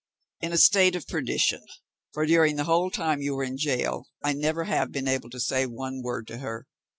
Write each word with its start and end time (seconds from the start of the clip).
"In 0.39 0.51
a 0.51 0.57
state 0.57 0.95
of 0.95 1.07
perdition; 1.07 1.63
for 2.11 2.25
during 2.25 2.55
the 2.55 2.63
whole 2.63 2.89
time 2.89 3.21
you 3.21 3.35
were 3.35 3.43
in 3.43 3.55
gaol, 3.63 4.07
I 4.23 4.33
never 4.33 4.63
have 4.63 4.91
been 4.91 5.07
able 5.07 5.29
to 5.29 5.39
say 5.39 5.67
one 5.67 6.01
word 6.01 6.25
to 6.29 6.39
her. 6.39 6.65